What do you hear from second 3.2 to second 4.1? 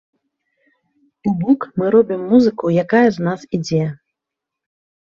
з нас ідзе.